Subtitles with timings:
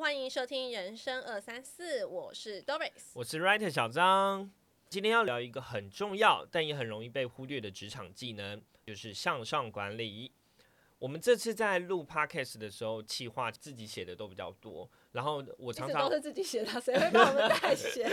[0.00, 4.50] 欢迎收听人生二三四，我是 Doris，我是 Writer 小张。
[4.88, 10.32] 今天要聊一个很重要但也很容易被忽略的职场技能，就是向上管理。
[10.98, 14.90] 我们这次在录 Podcast 的时候，企划自己写的都比较多。
[15.12, 18.06] 然后我常常都是自己写的，谁会帮我们代写？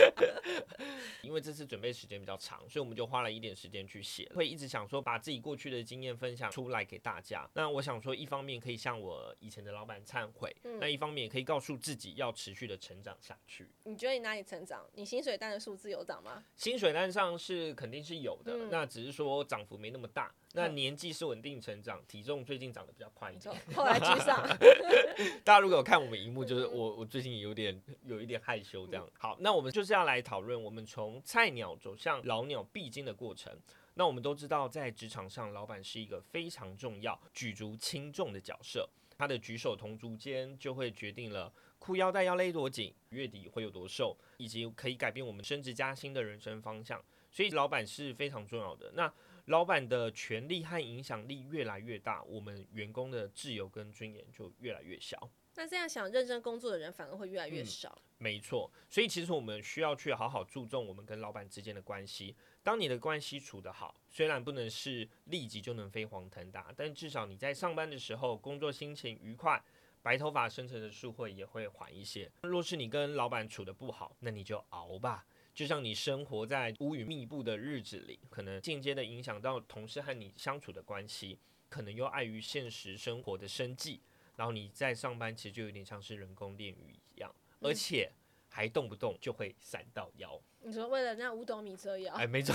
[1.22, 4.30] 因为这次准备时间比较长，所以我们就花了一点时间去写。
[4.34, 7.48] 会一直想说把自己过去的经验分享出来给大家。
[7.54, 13.68] 那我想说，一方面可以向我以前的老板忏悔，那一方面也可以告诉自己要持续的成长下去。
[13.84, 14.84] 你觉得你哪里成长？
[14.94, 16.44] 你薪水单的数字有涨吗？
[16.56, 20.34] 薪水单上是肯定是有的，那只是说涨幅没那么大。
[20.58, 24.44] 那年纪是稳定成长，体重最近长得比较快一点，后来居上。
[25.44, 29.08] 大家如果有看我们荧幕，就是我我最近有点有一点害羞这样。
[29.18, 33.56] 好，那我们就是要来讨论我们从菜鸟走向老鸟必经的过程。
[33.94, 47.02] 那我们都知道，在职场上，老板是一个非常重要、举足轻重的角色，他的举手投足间就会决定了裤腰带要勒多紧，月底会有多瘦，以及可以改变我们升职加薪的人生方向。
[47.30, 48.90] 所以，老板是非常重要的。
[48.94, 49.12] 那
[49.48, 55.18] 老板的权力和影响力越来越大，我们员工的自由跟尊严就越来越小。
[55.54, 58.00] 那这样想认真工作的人反而会越来越少。
[58.18, 62.36] 没错，所以其实我们需要去好好注重我们跟老板之间的关系。
[62.62, 69.60] 当你的关系处得好，虽然不能是立即就能飞黄腾达，但至少你在上班的时候工作心情愉快，
[70.02, 72.30] 白头发生成的树会也会缓一些。
[72.42, 75.24] 若是你跟老板处的不好，那你就熬吧。
[75.58, 81.36] 就像你生活在乌云密布的日子里，可能间接的影响到同事和你相处的关系，
[81.68, 84.00] 可能又碍于现实生活的生计，
[84.36, 88.08] 然后你在上班其实就有点像是人工炼狱一样，而且
[88.48, 90.40] 还动不动就会闪到腰。
[90.62, 92.14] 你说为了那五斗米折腰？
[92.14, 92.54] 哎， 没错，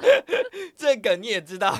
[0.74, 1.78] 这个你也知道。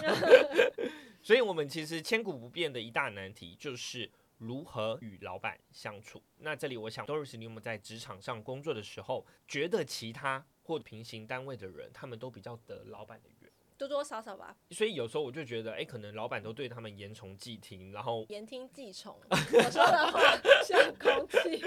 [1.24, 4.10] 所以，我们其实千古不变的一大难题就是。
[4.40, 6.22] 如何与老板相处？
[6.38, 13.52] 那这里我想，Doris，你有没有在职场上工作的时候，觉得其他或平行单位的人，他们都比较得老板的缘？
[13.76, 14.56] 多多少少吧。
[14.70, 19.14] 所以有时候我就觉得，哎，可能老板都对他们言从计听，然后言听计从。
[19.30, 19.36] 我
[19.70, 20.20] 说的话
[20.64, 21.62] 像空气。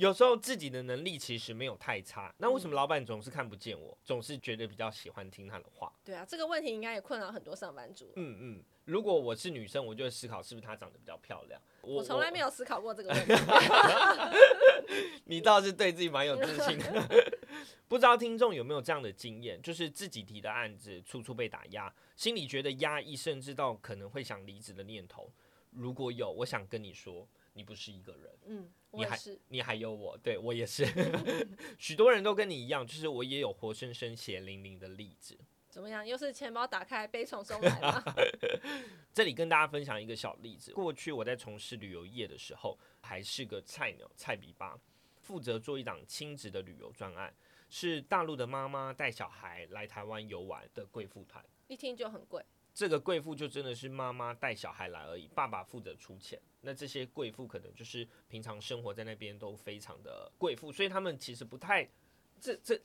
[0.00, 5.92] 有时候自己的能力其实没有太差，那为什么老板总是看不见我，总是觉得比较喜欢听他的话？
[6.02, 8.10] 对啊，这个问题应该也困扰很多上班族。
[8.16, 8.64] 嗯嗯。
[8.86, 11.60] 如果我是女生，我就会思考是不是她长得比较漂亮。
[11.82, 13.34] 我从来没有思考过这个问题。
[15.26, 17.06] 你倒是对自己蛮有自信的。
[17.86, 25.30] 不知道听众有没有这样的经验，就是自己提的案子处处被打压，心里觉得压抑，甚至到可能会想离职的念头。
[25.72, 28.38] 如果有，我想跟你说，你不是一个人。
[28.46, 29.18] 嗯，你还
[29.48, 30.86] 你还有我，对我也是。
[31.78, 35.38] 许多人都跟你一样，就是我也有活生生血淋淋的例子。
[35.68, 36.04] 怎么样？
[36.04, 38.02] 又是钱包打开，悲从中来吗？
[39.14, 40.72] 这里跟大家分享一个小例子。
[40.72, 44.76] 过去我在从事旅游业的时候，还是个菜鸟、菜比巴，
[45.22, 47.32] 负责做一档亲子的旅游专案，
[47.68, 51.44] 是大陆的妈妈带小孩来台湾游玩的贵妇团。
[51.68, 52.44] 一听就很贵。
[52.80, 56.40] 这个贵妇就真的是妈妈带小孩来而已，爸爸负责出钱。
[56.62, 61.86] 那这些贵妇可能就是平常生活在那边都非常的贵妇，所以他们其实不太
[62.40, 62.80] 这这。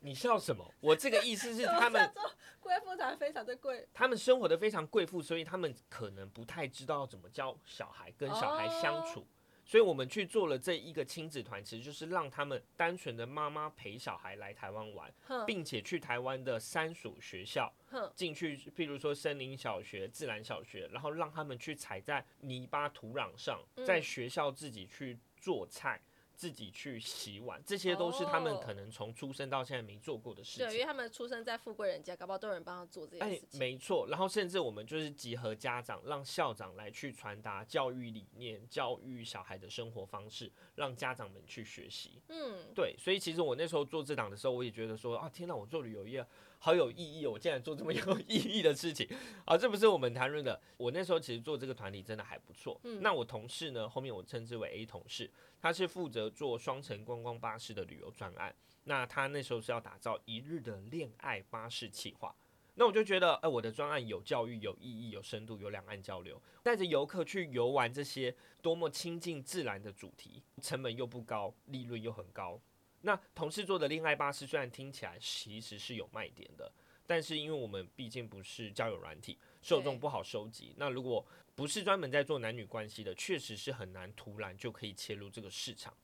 [0.00, 0.68] 你笑什么？
[0.80, 2.12] 我这个意思是他们
[2.58, 9.24] 贵妇才非常的贵，他们生活的非常贵妇，所以他们可能不太知道怎么教小孩跟小孩相处，
[9.70, 15.08] 所以我们去做了这一个亲子团，其实就是让他们单纯的妈妈陪小孩来台湾玩，
[15.46, 17.72] 并且去台湾的三所学校
[18.16, 26.00] 进去，譬如说森林小学、自然小学，然后让他们去踩在泥巴土壤上，在学校自己去做菜。
[26.40, 30.66] 自己去洗碗，这些都是他们可能从出生到现在没做过的事情。
[30.66, 33.60] 对，因为他们出生在富贵人家，搞不好都有人帮他做这些事情。
[33.60, 34.06] 没错。
[34.08, 42.22] 然后甚至我们就是集合家长，让校长来去传达教育理念、教育小孩的生活方式，让家长们去学习。
[42.28, 42.96] 嗯，对。
[42.98, 46.26] 所以其实我那时候做这档的时候，我也觉得说啊，天哪，我做旅游业。
[46.62, 49.08] 好有意义，我竟然做这么有意义的事情
[49.46, 49.56] 啊！
[49.56, 50.60] 这不是我们谈论的。
[50.76, 52.78] 我那时候其实做这个团体真的还不错。
[52.84, 53.88] 嗯，那我同事呢？
[53.88, 58.54] 后面我称之为 A 同事，他是负责做双层观光巴士的旅游专案。
[58.84, 62.34] 那他那时候是要打造一日的恋爱巴士企划。
[62.74, 72.60] 那我就觉得，哎，我的专案有教育、有意义、有深度、有两岸交流，带着游客去游玩这些多么亲近自然的主题，成本又不高，利润又很高。
[73.02, 76.70] 那同事做的恋爱巴士虽然听起来其实是有卖点的，
[77.06, 80.74] 但是因为我们毕竟不是交友软体，受众不好收集。
[80.76, 81.24] 那如果
[81.54, 85.94] 不是专门在做男女关系的，确实是很难突然就可以切入这个市场。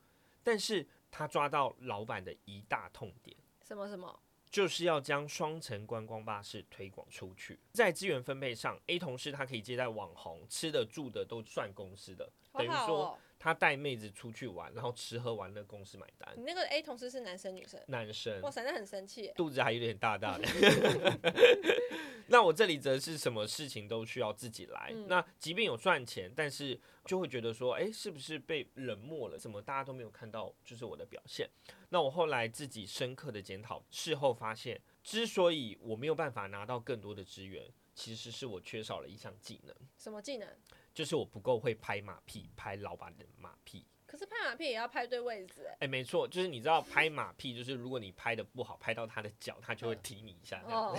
[0.43, 3.35] 但是他抓到老板的一大痛点，
[3.65, 4.19] 什么什么？
[4.49, 7.59] 就是要将双层观光巴士推广出去。
[7.73, 16.33] 在资源分配上，A 同事他可以接待网红，吃的住的都算公司的，等于说他带妹子出去玩，然后吃喝玩乐，公司买单。
[16.37, 17.79] 你那个 A 同事是男生女生？
[17.87, 18.41] 男生。
[18.41, 20.45] 哇塞，那很生气，肚子还有点大大的。
[22.29, 24.93] 那我这里则是什么事情都需要自己来。
[25.07, 29.37] 那即便有赚钱，但是就会觉得说，哎，是不是被冷漠了？
[29.37, 31.49] 怎么大家都没有看到就是我的表现？
[31.89, 37.65] 那我后来自己深刻的检讨，事后发现，之所以我没有办法拿到更多的资源，
[37.97, 39.75] 其实是我缺少了一项技能。
[39.97, 40.47] 什么技能？
[40.93, 43.83] 就是我不够会拍马屁，拍老板的马屁。
[44.05, 50.63] 可是拍马屁也要拍对位置，哎，没错，就是你知道拍马屁，就是如果你拍的不好，拍到他的脚，他就会踢你一下。
[50.67, 50.95] 哦。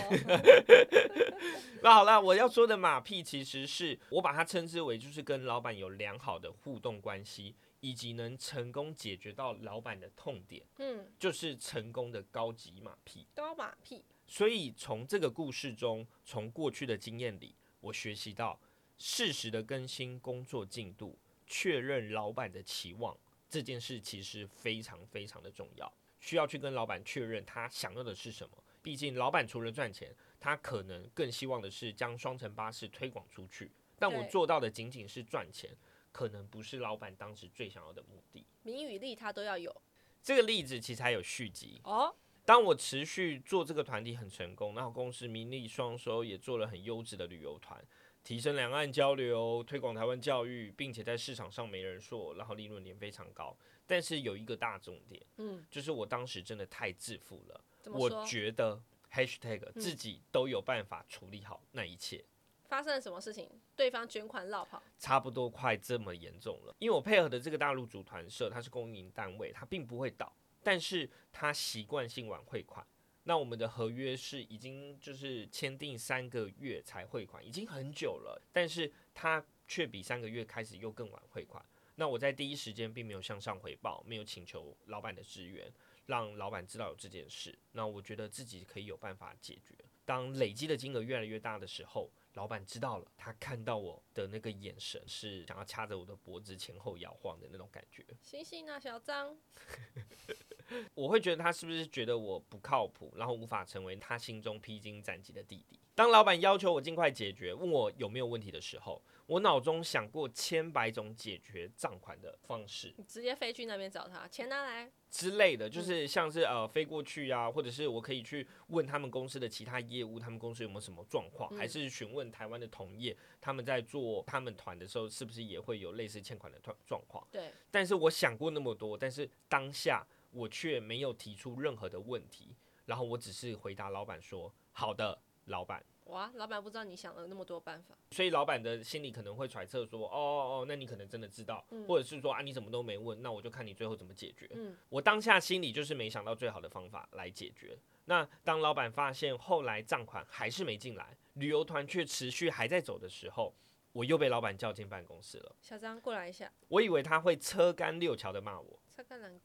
[1.80, 10.66] 那好了，我要说的马屁，其实是我把它称之为，就是跟老板有良好的互动关系，以及能成功解决到老板的痛点。
[10.78, 13.26] 嗯，就是成功的高级马屁。
[13.34, 14.04] 高马屁。
[14.28, 18.60] 所以从这个故事中，从过去的经验里，我学习到。
[19.00, 21.16] 适时的更新工作进度，
[21.46, 23.16] 确认老板的期望
[23.48, 28.58] 这件事其实非常非常的重要，需要去跟老板确认他想要的是什么。
[28.82, 33.70] 毕竟老板除了赚钱，他可能更希望的是将双层巴士推广出去。
[33.96, 35.70] 但我做到的仅仅是赚钱，
[36.10, 38.44] 可能不是老板当时最想要的目的。
[38.64, 39.80] 名与利他都要有。
[40.24, 42.12] 这个例子其实还有续集哦。
[42.48, 47.78] 当我持续做这个团体很成功，然后公司名利双收，也做了很优质的旅游团。
[48.24, 53.54] 提升两岸交流，推广台湾教育，并且在市场上没人说，然后利润点非常高。
[53.86, 57.60] 但是有一个大重点，嗯，就是我当时真的太自负了。
[57.92, 62.24] 我觉得 hashtag 自己都有办法处理好那一切。
[62.64, 63.46] 发生了什么事情？
[63.76, 66.74] 对方捐款绕跑，差不多快这么严重了。
[66.78, 70.34] 因为我配合的这个大陆组团社，它是公营单位，它并不会倒，
[70.68, 72.86] 但是他习惯性晚汇款。
[73.22, 81.64] 那我们的合约是已经就是签订三个月才汇款，已经很久了，但是他却比三个月开始又更晚汇款。
[81.94, 85.72] 那我在第一时间并没有向上回报，没有请求老板的支援，
[86.04, 87.58] 让老板知道有这件事。
[87.72, 89.74] 那我觉得自己可以有办法解决。
[90.04, 98.04] 当累积的金额越来越大的时候，老板知道了，他看到我的那个眼神是想要掐着我的脖子前后摇晃的那种感觉。
[98.22, 99.36] 醒醒啊，小张！
[100.94, 105.78] 我会觉得他是不是觉得我不靠谱，然后无法成为他心中披荆斩棘的弟弟。
[105.94, 112.94] 当老板要求我尽快解决，问我有没有问题的时候，我脑中想过千百种解决账款的方式。
[112.96, 127.26] 你直接飞去那边找他，钱拿来之类的，就是像是呃飞过去啊，或者是我可以去问他们公司的其他业务，他们公司有没有什么状况，还是询问台湾的同业，他们在做他们团的时候，是不是也会有类似欠款的状状况？
[127.32, 127.50] 对。
[127.72, 130.06] 但是我想过那么多，但是当下。
[130.30, 132.54] 我却没有提出任何的问题，
[132.86, 147.78] 然后我只是回答老板说：“好的，老板。”哇，老板不知道你想了那么多办法，所以老板的心里可能会揣测说：“哦哦，那你可能真的知道，或者是说啊，你怎么都没问，那我就看你最后怎么解决。”嗯，我当下心里就是没想到最好的方法来解决。
[148.06, 153.54] 那当老板发现后来账款还是没进来，旅游团却持续还在走的时候，
[153.92, 155.56] 我又被老板叫进办公室了。
[155.60, 158.80] 小张过来一下，我以为他会车干六桥的骂我。
[158.96, 159.38] 车干难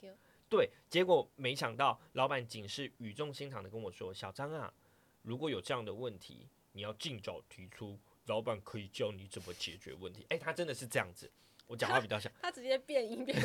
[0.54, 4.72] 对，结果没想到老板仅是语重心长的跟我说：“小张啊，
[5.24, 11.28] 如果有这样的问题，你要尽早提出，老板可以教你怎么解决问题。”哎，他真的是这样子，
[11.66, 13.36] 我讲话比较像，他直接变音变。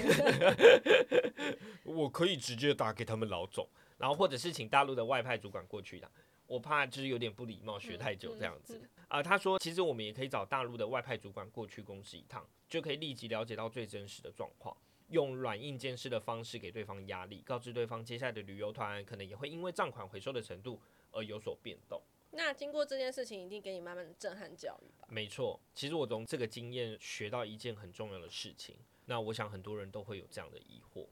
[1.82, 3.66] 我可以直接打给他们老总，
[3.96, 6.10] 然后或者是请大陆的外派主管过去的，
[6.46, 8.78] 我怕就是有点不礼貌，学太久这样子
[9.08, 9.22] 啊。
[9.22, 14.76] 他说，其实我们也可以找大陆的外派主管过去公司一趟，就可以立即了解到最真实的状况。
[15.08, 20.80] 用软硬兼施的方式给对方压力，告知对方接下来的旅游团可能也会因为账款回收的程度
[21.12, 22.00] 而有所变动。
[22.30, 25.08] 那经过这件事情，一定给你慢慢的震撼教育吧？
[25.10, 28.76] 没错，其实我从这个经验学到一件很重要的事情。
[29.06, 31.06] 那我想很多人都会有这样的疑惑：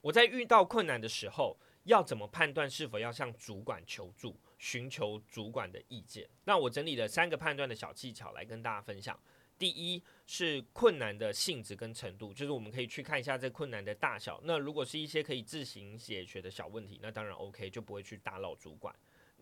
[0.00, 6.26] 我在遇到困难的时候，要怎么判断是否要向主管求助，寻求主管的意见？
[6.44, 9.20] 那我整理了三个判断的小技巧来跟大家分享。
[9.62, 14.40] 第一是困难的性质跟程度，就是我们可以去看一下这困难的大小。
[14.42, 18.92] 那如果是一些可以自行解决的小问题，那当然 OK，就不会去打扰主管，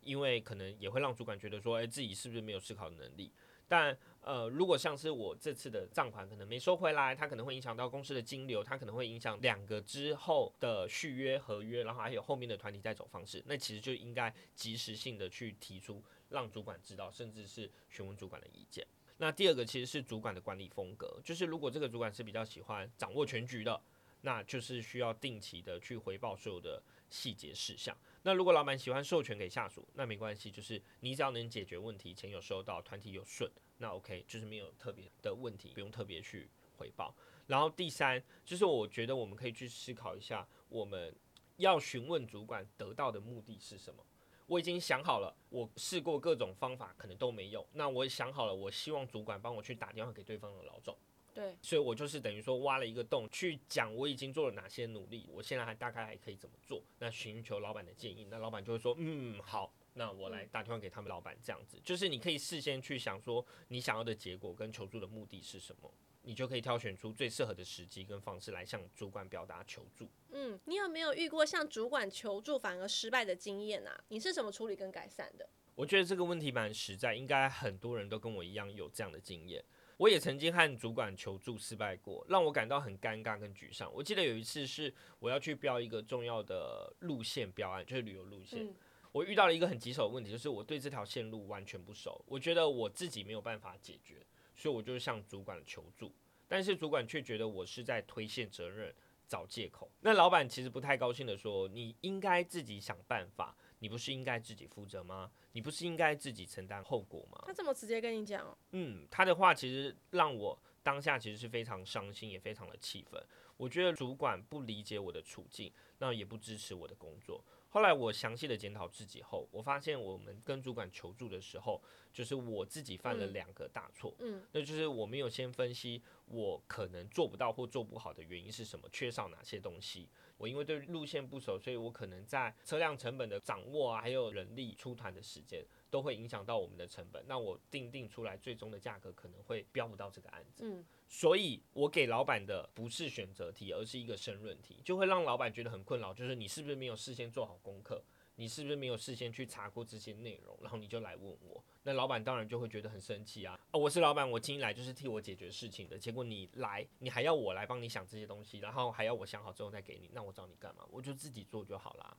[0.03, 3.33] 因为可能也会让主管觉得说，诶，自己是不是没有思考的能力？
[3.67, 18.87] 但呃，如果像是我这次的账款可能没收回来，它可能会影响到公司的金流，它可能会影响两个之后的续约合约，然后还有后面的团体在走方式，那其实就应该及时性的去提出，让主管知道，甚至是询问主管的意见。
[19.23, 23.79] 那第二个其实是主管的管理风格，就是如果这个主管是比较喜欢掌握全局的，
[24.23, 27.95] 那就是需要定期的去回报所有的细节事项。
[28.23, 36.49] 那如果老板喜欢授权给下属，那没关系，就是你只要能解决问题，钱有收到，团体有顺，那 OK，就是没有特别的问题，不用特别去
[36.79, 37.15] 回报。
[37.47, 41.15] 然后第三就是我觉得我们可以去思考一下，我们
[41.59, 44.03] 要询问主管得到的目的是什么。
[44.51, 47.65] 我已经想好了，我试过各种方法，可能都没用。
[47.73, 50.93] 那我想好了，我希望主管帮我去打电话给对方的老总。
[51.33, 56.83] 对，所以我就是等于说挖了一个洞，去讲我已经做了哪些努力，我现在还大概还可以怎么做。
[56.99, 65.89] 那寻求老板的建议，那老板就会说，嗯，好，那我来打电话给他们老板，这样子，就是你可以事先去想说你想要的结果跟求助的目的是什么。
[66.31, 70.09] 你就可以挑选出最适合的时机跟方式来向主管表达求助。
[70.31, 74.01] 嗯，你有没有遇过向主管求助反而失败的经验啊？
[74.07, 75.49] 你是怎么处理跟改善的？
[75.75, 79.61] 我觉得这个问题蛮实在，应该很多人都跟我一样有这样的经验。
[79.97, 83.93] 我也曾经和主管求助失败过，让我感到很尴尬跟沮丧。
[83.93, 88.73] 我记得有一次是我要去标一个重要的路线标案，就是旅游路线，
[89.11, 94.25] 我遇到了一个很棘手的问题，就是我对这条线路完全不熟，我觉得我自己没有办法解决。
[94.61, 96.13] 所以我就向主管求助，
[96.47, 98.95] 但是主管却觉得我是在推卸责任、
[99.27, 99.91] 找借口。
[100.03, 105.31] 那老板其实不太高兴的说：“你应该自己想办法，你不是应该自己负责吗？
[105.53, 108.55] 你不是应该自己承担后果吗？”他这么直接跟你讲？
[108.73, 113.19] 嗯，他的话其实让我当下其实是非常伤心，也非常的气愤。
[113.57, 117.43] 我觉得主管不理解我的处境，那也不支持我的工作。
[117.73, 121.81] 后来我详细的检讨自己后，我发现我们跟主管求助的时候，
[122.13, 124.13] 就是我自己犯了两个大错。
[124.19, 130.09] 嗯，那就是我没有先分析我可能做不到或做不好的原因是什么，缺少哪些东西。
[130.37, 137.23] 我因为对路线不熟，所以我可能在车辆成本的掌握啊，还有人力出团的时间，都会影响到我们的成本。
[137.27, 140.65] 那我定定出来最终的价格可能会标不到这个案子。
[140.65, 140.85] 嗯。
[141.09, 146.15] 所以，我给老板的不是选择题，而是一个申论题，就会让老板觉得很困扰。
[146.15, 148.03] 就是你是不是没有事先做好功课？
[148.37, 150.57] 你是不是没有事先去查过这些内容？
[150.63, 153.59] 然后你就来问我，那老板当然就会觉得很生气啊！
[153.71, 160.87] 哦，我是老板，我今天来就是替我解决事情的，结果你来，你还要我来帮你想这些东西，然后还要我想好之后再给你，那我找你干嘛？
[160.91, 162.17] 我就自己做就好啦。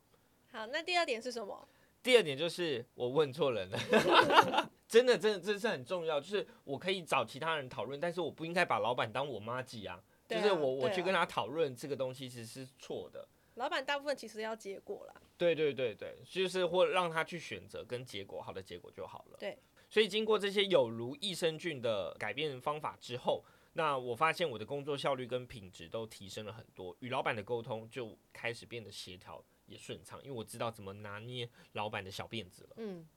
[0.51, 1.67] 好，那第二点是什么？
[2.03, 3.77] 第二点就是我问错人了。
[4.87, 6.19] 真的，真的，这是很重要。
[6.19, 10.03] 就是我可以找其他人讨论，但是我不应该把老板当我妈记啊。
[10.27, 13.27] 就是我，我去跟他讨论这个东西，其实是错的。
[13.55, 15.13] 老板大部分其实要结果啦。
[15.37, 19.37] 对对对对，就是或让他去选择跟结果好的结果就好了。
[19.39, 19.57] 对。
[19.89, 23.43] 所以经过这些有如益生菌的改变方法之后，
[23.73, 32.69] 那我发现我的工作效率跟品质都提升了很多，与老板的沟通就开始变得协调也顺畅，因为我知道怎么拿捏老板的小辫子了。
[32.77, 33.07] 嗯。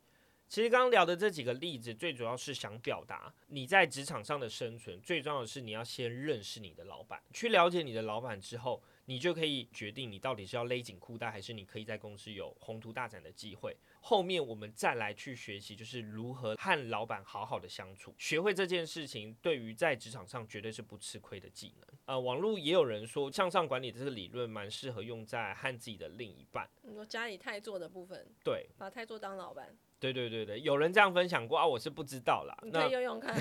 [0.47, 13.77] 其实刚刚聊的这几个例子，最主要是想表达你在职场上的生存，最重要的是你要先认识你的老板，去了解你的老板之后，你就可以决定你到底是要勒紧裤带，还是你可以在公司有宏图大展的机会。
[14.01, 21.89] 后面我们再来去学习，就是如何和老板好好的相处，学会这件事情，对于在职场上绝对是不吃亏的技能。
[22.07, 26.69] 呃，网络也有人说，向上管理这个理论蛮适合用在和自己的另一半。
[26.83, 29.77] 你说家里太做的部分，对，把太做当老板。
[30.13, 32.55] 对对对对，有人这样分享过啊，我是不知道啦。
[32.63, 33.35] 你可以用用看。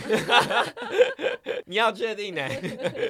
[1.66, 2.48] 你要确定呢？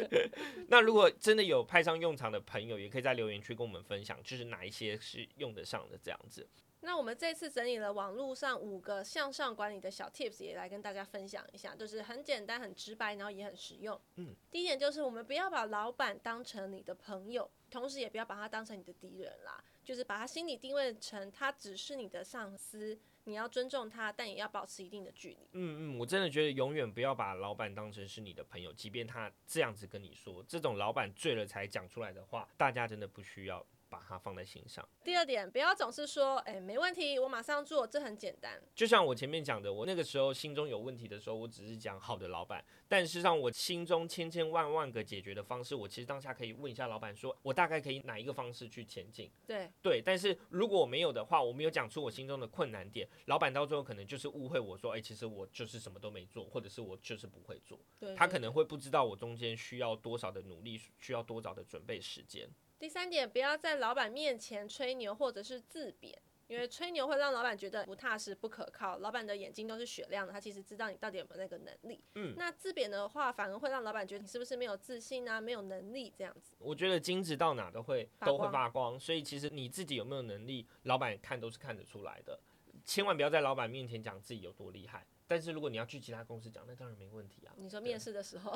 [0.70, 6.48] 那如果真的有派上用场的朋友，也可以在留言区跟我们分享，就是哪一些是用得上的这样子。
[6.86, 14.00] 那我们这次整理了网络上五个向上管理的小 tips，也来跟大家分享一下，就是很简单、很直白，然后也很实用。
[14.18, 25.38] 嗯，第一点就是我们不要把老板当成你的朋友，同时也不要把他当成你的敌人啦，就是把他心理定位成他只是你的上司，你要尊重他，但也要保持一定的距离。
[25.54, 33.66] 嗯嗯，我真的觉得永远不要把老板当成是你的朋友，即便他这样子跟你说，这种老板醉了才讲出来的话，大家真的不需要。
[33.94, 34.84] 把它放在心上。
[35.04, 38.60] 第二点，不要总是说，哎，没问题，我马上做，这很简单。
[38.74, 49.30] 就像我前面讲的，我那个时候心中有问题的时候，我只是讲好的老板，但事实上我心中千千万万个解决的方式，我其实当下可以问一下老板，说我大概可以哪一个方式去前进？
[49.46, 57.80] 对对，但是如果我没有的话，我没有讲出我心中的困难点，老板到最后可能就是误会我说，哎，其实我就是什么都没做，或者是我就是不会做。
[58.00, 62.50] 对，他可能会不知道我中间需要多少的努力，需要多少的准备时间。
[62.84, 68.98] 第三点，不要在老板面前吹牛或者是自贬，因为吹牛会让老板觉得不踏实、不可靠。
[68.98, 72.04] 老板的眼睛都是雪亮的，他其实知道你到底有没有那个能力。
[72.16, 76.58] 嗯，那自贬的话，反而会让老板觉得你是不是没有自信啊，没有能力这样子。
[76.60, 82.38] 我觉得金子到哪都会都会发光，所以其实你自己有没有能力，老板看都是看得出来的。
[82.84, 87.54] 千万不要在老板面前讲自己有多厉害，但是如果你要去其他公司讲，那当然没问题啊。
[87.56, 88.52] 你说面试的时候，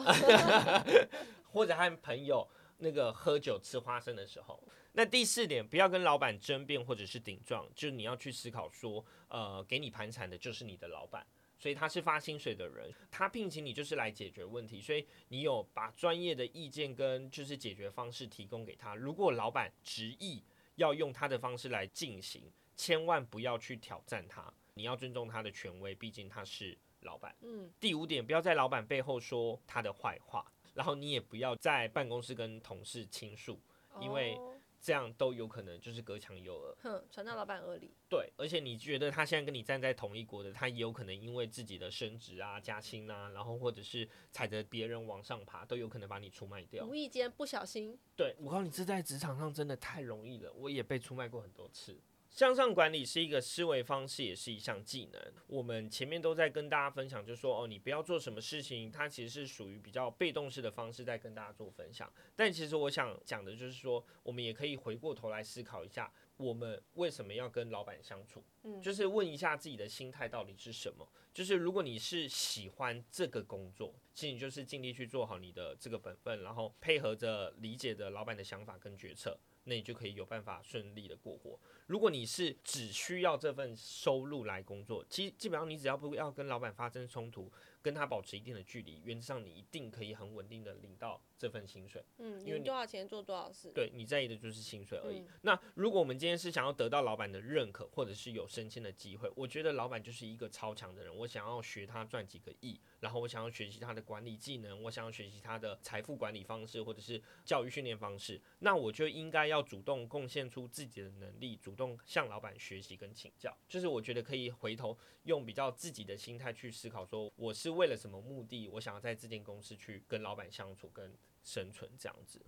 [1.49, 2.45] 或者和朋友。
[2.77, 4.61] 那个喝酒吃花生的时候，
[4.93, 11.25] 那第四点，不要跟老板争辩或者是顶撞，就是你要去思考说，呃，给你盘缠的就是你的老板，
[11.57, 18.95] 所以他是发薪水的人，他聘请你就是来解决问题，所以你有把专业的意见跟就是解决方式提供给他。
[18.95, 20.43] 如果老板执意
[20.75, 22.43] 要用他的方式来进行，
[22.75, 27.35] 千万不要去挑战他，你要尊重他的权威，毕竟他是老板。
[27.41, 27.71] 嗯。
[27.79, 33.59] 第五点，不要在老板背后说他的坏话，然后你也不要在办公室跟同事倾诉，
[33.99, 34.37] 因为。
[34.79, 37.95] 这样都有可能就是隔墙有耳，哼，传到老板耳里。
[38.07, 46.85] 对，而且你觉得他现在跟你站在同一国的，他也有可能因为自己的升职啊、加薪啊，然后或者是踩着别人往上爬，都有可能把你出卖掉。
[46.85, 47.97] 无意间不小心。
[48.15, 51.99] 对，我告诉你，这在职场上真的太容易了，我也被出卖过很多次。
[52.37, 55.19] 向上管理是一个思维方式，也是一项技能。
[55.47, 62.07] 我们前面都在跟大家分享，就是说，哦，你不要做什么事情，它其实是属于比较被动式的方式，在跟大家做分享。
[62.35, 68.43] 但其实我想讲的就是说，我们也可以回过头来思考一下，我们为什么要跟老板相处？
[68.61, 71.09] 嗯，就是问一下自己的心态到底是什么。
[71.33, 79.35] 就是如果你是喜欢这个工作，其实你就是尽力去做好你的这个本分，然后配合着理解着老板的想法跟决策。
[79.67, 81.59] 那你就可以有办法顺利的过活。
[81.85, 87.51] 如果你是只需要这份收入来工作，其实基本上你只要不要跟老板发生冲突。
[87.79, 92.03] 跟他保持一定的距离，原则上你一定可以很稳定的领到这份薪水。
[92.17, 93.71] 嗯，因为多少钱做多少事。
[93.73, 95.23] 对你在意的就是薪水而已。
[95.43, 101.15] 那如果我们今天是想要得到老板的认可，或者是有升迁的机会，我觉得老板就是一个超强的人。
[101.15, 113.55] 我想要学他赚几个亿，然后我想要学习他的管理技能，我想要学习他的财富管理方式，或者是教育训练方式，那我就应该要主动贡献出自己的能力，主动向老板学习跟请教。
[113.69, 117.77] 就是我觉得可以回头用比较自己的心态去思考，说我是。
[117.77, 118.67] 为了什么目的？
[118.69, 122.43] 我想要在这间公司去跟老板相处、跟生存这样子，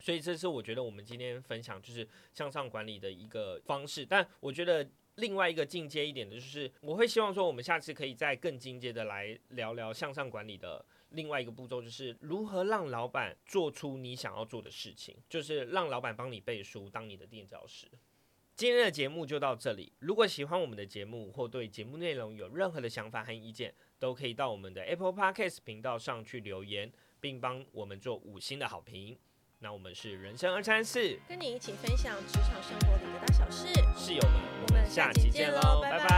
[0.00, 4.04] 所以这是我觉得我们今天分享就是向上管理的一个方式。
[4.04, 17.86] 但我觉得另外一个进阶一点的就是，我会希望说我们下次可以再更进阶的来聊聊向上管理的另外一个步骤，就是如何让老板做出你想要做的事情，就是让老板帮你背书，当你的垫脚石。
[18.54, 19.92] 今天的节目就到这里。
[19.98, 29.18] 如果喜欢我们的节目，或对节目内容有任何的想法和意见，都可以到我们的 Apple Podcast 频道上去留言，并帮我们做五星的好评。
[29.58, 33.68] 那我们是人生二三四，跟你一起分享职场生活里的大小事。
[34.92, 36.11] 下期见喽，拜拜。